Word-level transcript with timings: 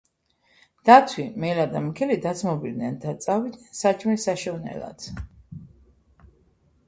დათვი, 0.89 1.25
მელა 1.41 1.65
და 1.73 1.81
მგელი 1.87 2.15
დაძმობილდნენ 2.23 2.97
და 3.03 3.13
წავიდნენ 3.27 3.75
საჭმლის 3.81 4.25
საშოვნელად. 4.29 5.05